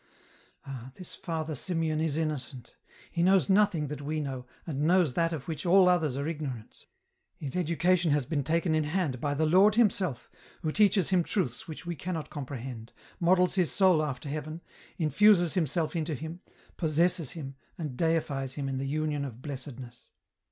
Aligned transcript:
"Ah! 0.65 0.89
this 0.95 1.13
Father 1.15 1.53
Simeon 1.53 2.01
is 2.01 2.17
innocent; 2.17 2.75
he 3.11 3.21
knows 3.21 3.51
nothing 3.51 3.85
that 3.85 4.01
we 4.01 4.19
know, 4.19 4.47
and 4.65 4.81
knows 4.81 5.13
that 5.13 5.31
of 5.31 5.47
which 5.47 5.63
all 5.63 5.87
others 5.87 6.17
are 6.17 6.27
ignorant; 6.27 6.87
his 7.37 7.55
education 7.55 8.09
has 8.09 8.25
been 8.25 8.43
taken 8.43 8.73
in 8.73 8.85
hand 8.85 9.21
by 9.21 9.35
the 9.35 9.45
Lord 9.45 9.75
Himself, 9.75 10.27
who 10.63 10.71
teaches 10.71 11.09
him 11.09 11.21
truths 11.21 11.67
which 11.67 11.85
we 11.85 11.95
cannot 11.95 12.31
comprehend, 12.31 12.91
models 13.19 13.53
his 13.53 13.71
soul 13.71 14.01
after 14.03 14.27
heaven, 14.27 14.61
infuses 14.97 15.53
Himself 15.53 15.95
into 15.95 16.15
him, 16.15 16.39
possesses 16.77 17.33
him, 17.33 17.53
and 17.77 17.95
deifies 17.95 18.53
him 18.55 18.67
in 18.67 18.79
the 18.79 18.87
union 18.87 19.23
of 19.23 19.43
Blessedness. 19.43 20.09